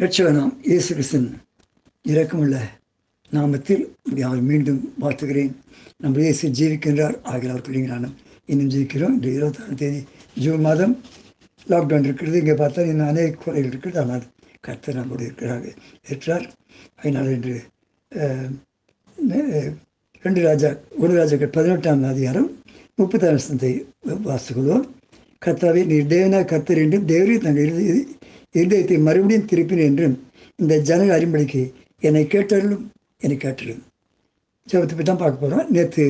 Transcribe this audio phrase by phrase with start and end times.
[0.00, 1.28] ரட்சகனாம் இயேசு கிறிஸ்தன்
[2.04, 2.56] இறக்கமுள்ள
[3.32, 3.82] நாமத்தில்
[4.14, 5.52] யார் அவர் மீண்டும் வாழ்த்துகிறேன்.
[5.98, 7.16] நம்ம இயேசு ஜீவிக்கின்றார்.
[7.22, 8.06] ஆகிய அவர் பிள்ளைங்களான
[8.46, 9.12] இன்னும் ஜீவிக்கிறோம்.
[9.16, 10.00] இன்று இருபத்தாறாம் தேதி
[10.34, 10.94] ஜூன் மாதம்
[11.68, 12.38] லாக்டவுன் இருக்கிறது.
[12.38, 14.00] இங்கே பார்த்தா இன்னும் அநேக குறைகள் இருக்கிறது.
[14.00, 14.22] ஆனால்
[14.60, 15.66] கர்த்தர் நம்மோடு இருக்கிறார்.
[16.08, 16.46] ஏற்றார்
[16.96, 17.56] அதனால் இன்று
[20.22, 22.48] ரெண்டு ராஜா ஒரு ராஜாக்கள் பதினெட்டாம் அதிகாரம்
[22.96, 23.72] முப்பத்தாறு வசனத்தை
[24.24, 24.86] வாசிக்கொள்வோம்
[25.42, 28.08] கர்த்தாவே நீர் தேவனா கர்த்தர் என்றும் தேவரே தங்கள் இருதய-
[28.54, 30.16] இருதயத்தை மறுபடியும் திருப்பினேன் என்றும்
[30.58, 31.62] இந்த ஜனங்கள் அறிம்படிக்கு
[32.02, 32.84] என்னை கேட்டாலும்
[33.20, 33.82] என்னை கேட்டலும்
[34.66, 36.04] ஜபத்தை பற்றி தான் பார்க்க போகிறோம் நேற்று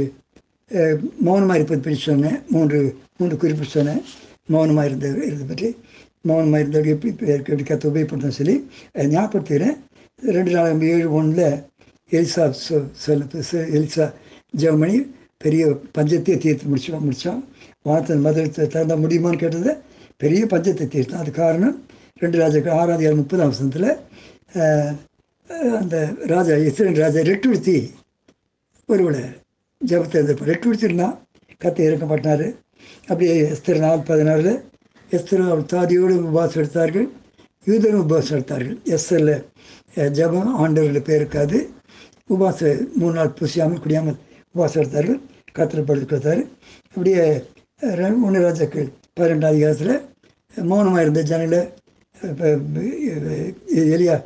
[1.27, 2.39] மௌனமாக இருப்பது பற்றி சொன்னேன்.
[2.51, 2.79] மூன்று
[3.19, 4.03] மூன்று குறிப்பு சொன்னேன்.
[4.49, 5.69] மௌனமாக இருந்த இருந்தது பற்றி.
[6.29, 8.57] மௌனமாக இருந்தவர்கள் எப்படி எப்படி கற்று உபயோகப்படுத்தணும் சொல்லி
[8.95, 9.77] அதை ஞாபகப்படுத்துகிறேன்
[10.37, 11.47] ரெண்டு நாள் ஏழு ஒன்றில்
[12.13, 14.07] எலிசா சொ சொல்ல எலிசா
[14.55, 14.97] ஜெவமணி
[15.45, 15.65] பெரிய
[15.97, 17.41] பஞ்சத்தை தீர்த்து முடிச்சோம் முடித்தோம்
[17.87, 19.73] வானத்தின் மதுரை திறந்தால் முடியுமான்னு கேட்டது
[20.21, 21.77] பெரிய பஞ்சத்தை தீர்த்தோம் அது காரணம்
[22.23, 23.91] ரெண்டு ராஜாக்கள் ஆறாவது ஏழு முப்பதாம் வருஷத்தில்
[25.81, 25.97] அந்த
[26.33, 27.77] ராஜா இஸ்ரேல் ராஜா ரெட்டுடுத்தி
[28.89, 29.23] ஒருவளை
[29.81, 31.09] ஜபத்தை எழுதிருப்பார் ரெட்டுடுத்திருந்தா
[31.63, 32.47] கத்தை இறக்கப்பட்டார்.
[33.09, 34.53] அப்படியே எஸ்தர் நாள் பதினாறில்
[35.17, 37.07] எஸ்தர் அவள் தாதியோடு உபவாசம் எடுத்தார்கள்
[37.67, 38.77] யூதரும் உபவாசம் எடுத்தார்கள்.
[38.97, 39.35] எஸ்தரில்
[40.19, 41.59] ஜபம் ஆண்டவர்கள் பேர் இருக்காது
[42.35, 44.19] உபவாச மூணு நாள் புசியாமல் குடியாமல்
[44.55, 45.21] உபவாசம் எடுத்தார்கள்.
[45.57, 46.43] கத்திர படுத்து கொடுத்தாரு
[46.95, 47.23] அப்படியே
[48.27, 49.95] ஒன்று ராஜாக்கள் பதிரெண்டாம் அதிகாரத்தில்
[50.55, 51.61] மௌனமாக இருந்த ஜனங்களை
[52.23, 52.45] இப்ப,
[52.77, 53.51] அஹ்,
[53.95, 54.17] எலியா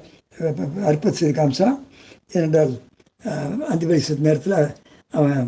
[1.11, 1.77] செய்து காமிச்சான்.
[2.33, 2.73] ஏனென்றால்
[3.69, 4.57] அஞ்சு வயசு நேரத்தில்
[5.11, 5.47] அவன்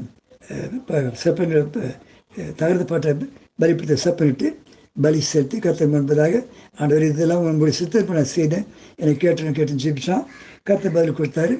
[1.12, 1.66] செப்பங்கள்
[2.58, 3.08] தகர்த்தப்பட்ட
[3.60, 4.48] பலிப்பத்தை செப்பனிட்டு
[5.00, 6.34] பலி செலுத்தி கத்தம் என்பதாக
[6.78, 8.66] ஆண்டவர் இதெல்லாம் உங்களுடைய சித்தப்ப நான் செய்தேன்.
[8.96, 10.24] என்னை கேட்டு கேட்டு ஜெபிச்சான்.
[10.62, 11.54] கத்தை பதில் கொடுத்தாரு.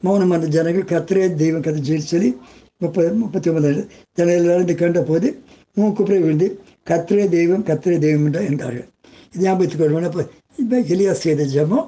[0.00, 2.30] மௌனம் அந்த ஜனங்கள் கத்திரே தெய்வம் கத்தை ஜெயிச்சு சொல்லி
[2.78, 5.28] முப்பது முப்பத்தி ஒன்பது ஜனங்கள் கண்ட போது
[5.76, 6.48] மூக்குப்புறை விழுந்து
[6.86, 8.88] கத்திரே தெய்வம் கத்திரே தெய்வம் என்றார்கள்.
[9.32, 10.22] ஞாபகத்துக்கு வருவோம் இப்போ
[10.58, 11.86] இப்போ எலியா செய்த ஜெபம்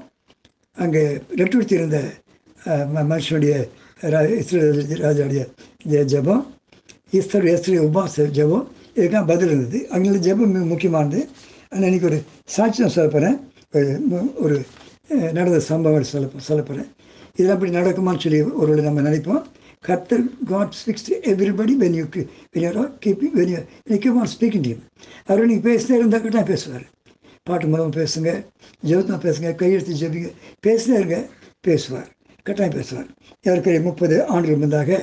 [0.76, 1.02] அங்கே
[1.36, 1.98] ரெட்டுடுத்தி இருந்த
[2.94, 3.54] ம- மனுஷனுடைய
[4.02, 4.28] ரா-
[5.04, 5.42] ராஜாவுடைய
[5.84, 6.42] ஜபம் ஜெபம்
[7.12, 8.64] ஈஸ்வர் ஏஸ்வரி உபாச ஜெபம்
[8.96, 9.88] இதுக்கெல்லாம் பதில் இருந்தது.
[9.88, 11.28] அங்கே ஜெபம் மிக முக்கியமானது.
[11.68, 12.18] ஆனால் இன்றைக்கி ஒரு
[12.56, 13.36] சாட்சியம் சொல்ல போகிறேன்
[14.34, 14.56] ஒரு
[15.32, 16.88] நடந்த சம்பவம் சொல்ல சொல்ல போகிறேன்
[17.36, 19.42] இதெல்லாம் அப்படி நடக்குமான்னு சொல்லி ஒரு நம்ம நினைப்போம்.
[19.86, 22.04] கத்தர் God speaks to everybody when you
[22.54, 22.70] when you
[23.04, 23.52] keeping when
[23.88, 24.82] you keep on speaking team
[25.26, 26.84] அவர் நீங்கள் பேசினே இருந்தால் தான் பேசுவார்.
[27.48, 28.30] பாட்டு மூலமாக பேசுங்க
[28.88, 30.28] ஜெபத்தமாக பேசுங்க கையெழுத்து ஜெபிங்க.
[30.66, 31.18] பேசினே இருங்க
[31.66, 32.08] பேசுவார்
[32.46, 33.08] கட்டாயம் பேசுவார்.
[33.48, 34.98] ஏற்கனவே முப்பது ஆண்டுகள் முன்பாக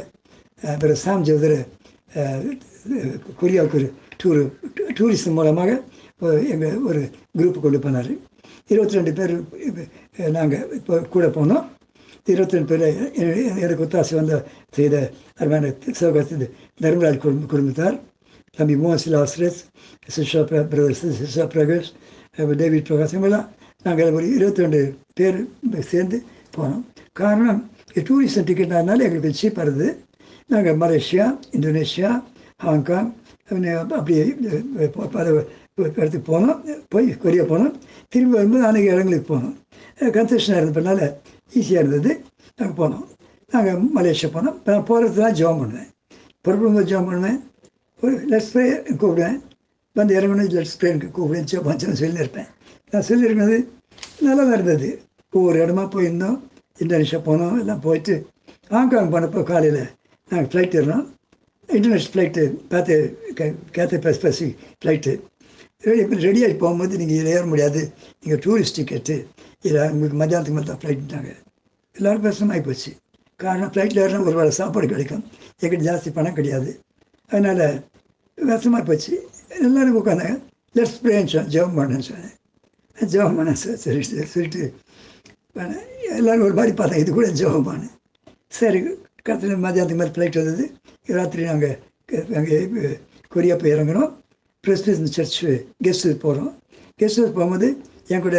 [0.82, 1.58] பிற சாம் ஜெவதர்
[3.40, 3.88] கொரியாவுக்கு ஒரு
[4.22, 4.42] டூரு
[4.98, 5.72] டூரிஸ்ட் மூலமாக
[6.54, 7.02] எங்கள் ஒரு
[7.38, 8.12] குரூப் கொண்டு போனார்.
[8.72, 9.34] இருபத்தி ரெண்டு பேர்
[10.38, 11.64] நாங்கள் இப்போ கூட போனோம்.
[12.34, 12.86] இருபத்தி ரெண்டு பேர்
[13.64, 14.34] எனக்கு ஒத்தாசி வந்த
[14.78, 14.96] செய்த
[15.42, 16.36] அருமையான சிவகாசி
[16.84, 17.98] தர்மராஜ் குடும்ப குடும்பத்தார்
[18.58, 19.60] தம்பி மோகன் ஆசிரியஸ்
[20.16, 21.92] சுஷா பிரதர்ஸ் சுஷா பிரகாஷ்
[22.38, 23.48] டேவிட் பிரகாசமெல்லாம் இவங்கெல்லாம்
[23.84, 24.80] நாங்கள் ஒரு இருபத்தி ரெண்டு
[25.18, 25.38] பேர்
[25.92, 26.18] சேர்ந்து
[26.58, 26.84] போனோம்.
[27.20, 27.62] காரணம்
[28.08, 29.90] டூரிஸ்ட் டிக்கெட் ஆனாலும் எங்களுக்கு சீப்பாக இருந்தது.
[30.54, 31.26] நாங்கள் மலேசியா
[31.58, 32.12] இந்தோனேஷியா
[32.66, 33.10] ஹாங்காங்
[34.00, 34.24] அப்படியே
[35.14, 35.26] பல
[35.96, 36.60] இடத்துக்கு போனோம்.
[36.94, 37.74] போய் கொரியா போனோம்.
[38.14, 39.56] திரும்பி வரும்போது அன்றைக்கி இடங்களுக்கு போனோம்.
[40.18, 41.00] கன்செஷனாக இருந்தப்பனால
[41.58, 42.12] ஈஸியாக இருந்தது.
[42.58, 43.06] நாங்கள் போனோம்.
[43.54, 44.58] நாங்கள் மலேசியா போனோம்.
[44.66, 45.90] நான் போகிறதுலாம் ஜாம் பண்ணுவேன்
[46.46, 47.40] புறப்படும்போது ஜாம் பண்ணுவேன்
[48.02, 48.66] ஒரு லெஸ் ப்ரே
[49.00, 49.40] கூப்பிடுவேன்.
[49.98, 51.48] வந்து இறங்கணும் லெட்ஸ் ப்ரேனுக்கு கூப்பிடுவேன்.
[51.52, 52.50] ஜெபம் சொல்லியிருப்பேன்.
[52.92, 53.58] நான் சொல்லியிருக்கிறது
[54.26, 54.90] நல்லா தான் இருந்தது.
[55.34, 56.38] ஒவ்வொரு இடமா போயிருந்தோம்.
[56.84, 57.58] இந்தோனேஷியா போனோம்.
[57.64, 58.14] எல்லாம் போயிட்டு
[58.76, 59.82] ஹாங்காங் போனப்போ காலையில்
[60.32, 61.06] நாங்கள் ஃப்ளைட் ஏறினோம்.
[61.70, 62.96] இன்டர்நேஷ்னல் ஃப்ளைட்டு பார்த்து
[63.76, 64.48] கேத்த பேசி பசி
[64.80, 65.12] ஃப்ளைட்டு
[65.88, 67.82] ரெடி ரெடியாகி போகும்போது நீங்கள் இதில் ஏற முடியாது.
[68.22, 69.16] நீங்கள் டூரிஸ்ட் டிக்கெட்டு
[69.66, 71.32] இதில் உங்களுக்கு மத்தியானத்துக்கு மேலே தான் ஃப்ளைட்டுட்டாங்க
[71.96, 72.92] எல்லோரும் கஷ்டமாகி போச்சு.
[73.40, 75.24] காரணம் ஃப்ளைட்டில் ஏறினா ஒரு வேளை சாப்பாடு கிடைக்கும்.
[75.62, 76.72] எங்கிட்ட ஜாஸ்தி பணம் கிடையாது.
[77.32, 77.64] அதனால்
[78.38, 79.14] விஷமாக போச்சு.
[79.52, 80.36] எல்லோரும் உட்காந்தாங்க
[80.76, 82.36] லெட்ஸ் ப்ரேன்னு சொன்னேன் ஜெபம் பண்ணேன்னு சொன்னேன்
[82.98, 84.64] ஜெபம் பண்ணேன் சார் சரி சரி சொல்லிட்டு
[85.56, 85.86] பண்ணேன்
[86.18, 87.94] எல்லோரும் ஒரு மாதிரி பார்த்தேன் இது கூட ஜெபம் பண்ணேன்
[88.54, 88.80] சரி
[89.26, 90.66] கத்தில் மதியானத்துக்கு மாதிரி ஃப்ளைட் வந்தது
[91.10, 91.78] ராத்திரி நாங்கள்
[92.36, 92.58] அங்கே
[93.32, 94.12] கொரியா போய் இறங்கினோம்
[94.64, 95.38] பிரஸ்பின் சர்ச்
[95.86, 96.52] கெஸ்ட் ஹவுஸ் போகிறோம்
[97.00, 97.68] கெஸ்ட் ஹவுஸ் போகும்போது
[98.10, 98.38] என் கூட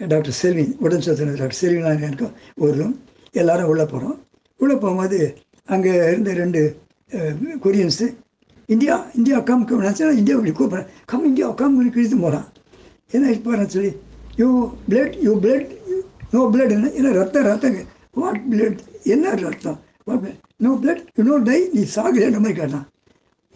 [0.00, 2.94] டாக்டர் செல்வி உடன் சத்துணவு டாக்டர் செல்வி நான் எனக்கும் ஒரு ரூம்
[3.34, 4.16] எல்லோரும் உள்ளே போகிறோம்
[4.60, 5.18] உள்ளே போகும்போது
[5.68, 6.60] அங்கே இருந்த ரெண்டு
[7.62, 8.06] Koreans
[8.70, 12.48] India India come come நினச்சா இந்தியா இப்படி கூப்பிட்றேன் கம் இந்தியா கம் கிழித்து போகிறான்
[13.10, 13.92] என்ன இப்போ சொல்லி
[14.36, 14.48] you
[14.88, 15.70] blood you blood
[16.32, 17.80] no blood என்ன என்ன ரத்தம் ரத்தங்க
[18.14, 20.26] வாட் பிளட் என்ன ரத்தம் what
[20.58, 22.86] no blood you no die நீ சாகுறேன்ற மாதிரி கேட்டான்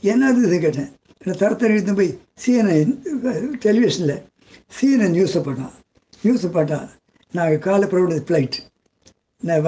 [0.03, 0.91] என்னது இது கேட்டேன்
[1.23, 2.13] என்னை தரத்தர எடுத்து போய்
[2.43, 2.79] சிஎன்ஐ
[3.63, 4.17] டெலிவிஷனில்
[4.73, 5.75] சிஎன்ஐ நியூஸை போட்டான்
[6.23, 6.79] நியூஸை போட்டா
[7.35, 8.59] நாங்கள் காலை புறப்பட ஃப்ளைட்
[9.43, 9.65] நான்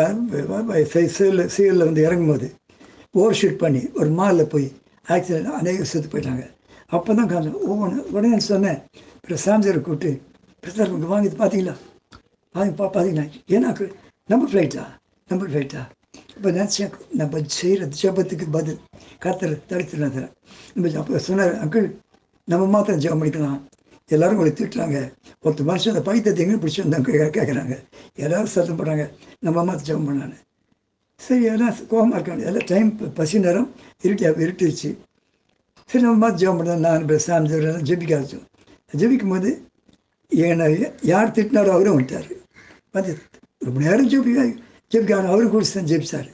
[1.14, 2.48] சிவில் சிவிலில் வந்து இறங்கும்போது
[3.14, 4.68] ஓவர் ஷூட் பண்ணி ஒரு மாலில் போய்
[5.14, 6.44] ஆக்சிடென்ட் அநேக செத்து போயிட்டாங்க.
[6.96, 8.80] அப்போ தான் காலம் ஒவ்வொன்று உடனே சொன்னேன்?
[9.16, 10.10] அப்புறம் சாமிஜரை கூப்பிட்டு
[10.62, 11.74] பிரசார் உங்கள் வாங்கி பார்த்தீங்களா
[12.54, 13.70] வாங்கி பா பார்த்தீங்கன்னா ஏன்னா
[14.32, 14.84] நம்ம ஃப்ளைட்டா
[15.30, 15.82] நம்ம ஃப்ளைட்டா
[16.36, 18.78] இப்போ நினச்சேன் நம்ம செய்கிற ஜபத்துக்கு பதில்.
[19.24, 20.20] கத்தர் தடுத்துனாங்க
[20.74, 21.86] நம்ம அப்போ சொன்னார் அங்கிள்
[22.48, 23.60] நம்ம மாத்திரம் ஜெபம் பண்ணிக்கலாம்.
[24.14, 24.98] எல்லாரும் உங்களை திட்டுறாங்க.
[25.44, 27.30] ஒருத்தர் மனுஷன் அந்த பைத்தியத்தை எங்கே பிடிச்சி வந்தாங்க.
[27.36, 27.76] கேட்குறாங்க
[28.24, 29.06] எல்லோரும் சத்தம் பண்ணுறாங்க
[29.46, 30.38] நம்ம மாத்திரம் ஜெபம் பண்ணான்னு
[31.20, 33.68] சரி எல்லாம் கோபமாக இருக்க எல்லாம் டைம் பசி நேரம்
[34.06, 34.90] இருட்டி இருட்டுச்சு
[35.90, 38.44] சரி நம்ம மாத்திரம் ஜெபம் பண்ண நான் சாமி எல்லாம் ஜெபிக்க ஆச்சோம்
[39.00, 39.50] ஜெபிக்கும் போது
[40.32, 40.66] என்னை
[41.10, 42.28] யார் திட்டினாரோ அவரும் வந்துட்டார்.
[42.96, 43.12] வந்து
[43.66, 44.46] ரொம்ப நேரம் ஜெபிக்க
[44.92, 46.28] ஜெபிக்க அவரும் கூட தான் ஜெபிச்சார்.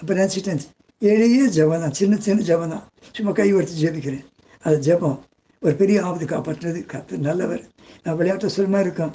[0.00, 0.62] அப்போ நினச்சிட்டேன்
[1.02, 1.94] எளிய ஜபம் தான்.
[2.00, 2.84] சின்ன சின்ன ஜபம் தான்.
[3.16, 4.24] சும்மா கை வச்சு ஜெபிக்கிறேன்.
[4.64, 5.16] அது ஜெபம்
[5.62, 6.80] ஒரு பெரிய ஆபத்து காப்பாற்றுறது.
[6.92, 7.62] கற்று நல்லவர்.
[8.04, 9.12] நான் விளையாட்டு சொல்லமாக இருக்கோம்.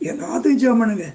[0.00, 1.06] எல்லாத்தையும் ஜெபம் பண்ணுங்க.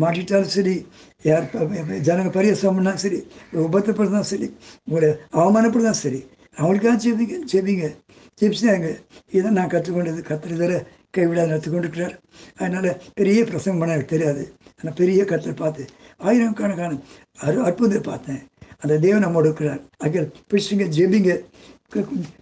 [0.00, 0.86] மாட்டிட்டாலும் சரி
[1.22, 1.70] யார்
[2.00, 6.26] ஜனங்க பரியாசம் சரி உபத்தப்படுறதும் சரி உங்களை அவமானப்படுறதும் சரி
[6.56, 7.96] அவங்களுக்காக ஜெபிங்க ஜெபிங்க
[8.40, 10.22] ஜெபிச்சாங்க இதை நான் கற்றுக்கொண்டது.
[10.22, 12.20] கத்துறதில் கைவிடாத நடத்தி கொண்டிருக்கிறார்.
[12.56, 14.52] அதனால் பெரிய பிரசங்கம் பண்ண எனக்கு தெரியாது.
[14.78, 15.84] ஆனால் பெரிய கத்தர் பார்த்து
[16.16, 16.98] ஆயிரம் கணக்கான
[17.38, 18.46] அரு அற்புதத்தை பார்த்தேன்.
[18.78, 19.80] அந்த தேவன் நம்மோடு இருக்கிறார்.
[19.98, 21.44] அங்கே பிடிச்சிங்க ஜெபிங்க.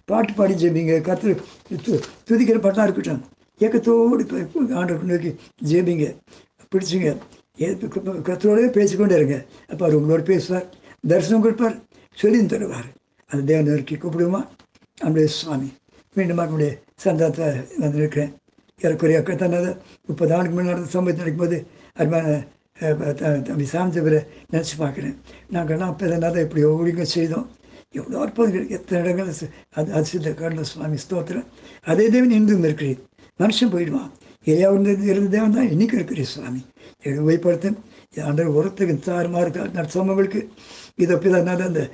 [0.05, 0.91] பாட்டு பாடி ஜெபிங்க.
[0.91, 1.37] கத்து
[1.75, 3.25] து- துதிக்கிற பாட்டாக இருக்கட்டும்.
[3.59, 5.35] ஏக்கத்தோடு ஆண்டு நோக்கி
[5.65, 6.17] ஜெபிங்க.
[6.75, 7.17] பிடிச்சிங்க.
[8.27, 9.37] கத்தரோடய பேசிக்கொண்டே இருங்க.
[9.71, 10.67] அப்போ அவர் உங்களோட பேசுவார்.
[11.11, 11.77] தரிசனம் கொடுப்பார்.
[12.17, 12.87] சொல்லியும் தருவார்.
[13.29, 14.41] அந்த தேவன் நோக்கி கூப்பிடுமா
[15.01, 15.69] நம்முடைய சுவாமி
[16.15, 16.71] மீண்டும் நம்முடைய
[17.03, 17.47] சந்தாத்தை
[17.83, 18.33] வந்து இருக்கிறேன்
[18.79, 19.69] ஏறக்குறைய தன்னது
[20.07, 21.57] முப்பது ஆண்டுக்கு முன்னாடி நடந்த சம்பவத்தை நடக்கும்போது
[22.01, 24.19] அருமையான தம்பி சாமிஜபரை
[24.53, 25.15] நினச்சி பார்க்குறேன்.
[25.55, 27.47] நாங்கள்லாம் அப்போ தான் இப்படி ஒழுங்க செய்தோம்.
[27.99, 28.65] எவ்வளோ அற்புதங்கள்.
[28.77, 29.29] எத்தனை இடங்கள்
[29.77, 31.47] அது அதிசயத்தை கடல சுவாமி ஸ்தோத்திரம்.
[31.91, 32.99] அதே தேவன் இன்றும் இருக்கிறேன்
[33.41, 34.11] மனுஷன் போயிடுவான்.
[34.45, 36.61] எதையா இருந்தது இருந்த தேவன் தான் இன்னைக்கு இருக்கிறீர் சுவாமி.
[37.01, 37.77] எங்களை உபயப்படுத்தும்
[38.23, 39.49] ஆண்டவர் உரத்துக்கு தாறுமாறு
[39.87, 40.41] சம்பவங்களுக்கு
[40.95, 41.89] இதை பிதனால அந்த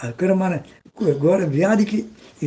[0.00, 0.64] அக்கிரமான
[1.20, 2.06] கோர வியாதிக்கு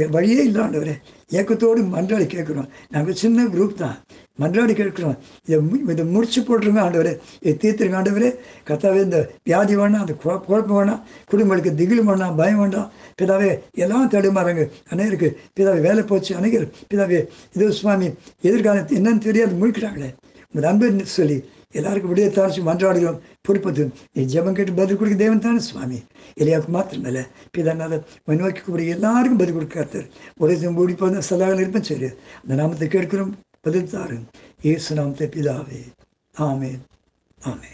[0.09, 0.93] வழியே இல்லை ஆண்டவரே
[1.29, 2.67] ஏக்கத்தோடு மன்றாடி கேட்குறோம்.
[2.89, 3.97] நாங்கள் சின்ன குரூப் தான்.
[4.39, 5.17] மன்றாடி கேட்குறோம்.
[5.45, 7.17] இதை இதை முடிச்சு போட்டுருங்க ஆண்டவரே.
[7.41, 8.35] இதை தீர்த்துருங்க ஆண்டவரே.
[8.67, 11.01] கத்தாவே இந்த வியாதி வேணாம் அந்த குழ- குழப்பம் வேணாம்.
[11.25, 12.91] குடும்பங்களுக்கு திகில் வேணாம் பயம் வேண்டாம்.
[13.21, 14.69] பிதாவே எல்லாம் தடுமாறாங்க.
[14.89, 16.35] அநேகருக்கு பிதாவே வேலை போச்சு.
[16.35, 18.07] அநேகர் பிதாவே இது சுவாமி
[18.41, 20.13] எதிர்காலத்து என்னன்னு தெரியாது முழிக்கிறாங்களே.
[20.51, 21.43] உங்கள் அன்பு சொல்லி
[21.79, 23.19] எல்லாருக்கும் விடிய தாழ்ச்சி மன்றாடுகிறோம்.
[23.41, 23.83] பொறுப்பது.
[24.13, 25.99] நீ ஜெபம் கேட்டு பதில் கொடுக்க தேவன் தானே சுவாமி.
[26.41, 27.21] எலியாவுக்கு மாத்திரமல்ல.
[27.57, 28.01] பிதாநாத
[28.41, 30.09] நோக்கி கூடிய எல்லாருக்கும் பதில் கொடுக்காத்தர்
[30.43, 32.09] உலக ஓடி போதும் சதாக இருப்பேன் சரி
[32.41, 33.33] அந்த நாமத்தை கேட்கிறோம்.
[33.61, 34.25] பதில் தாரும்.
[34.71, 35.81] ஏசு நாமத்தை பிதாவே.
[36.37, 36.71] ஆமே
[37.49, 37.71] ஆமே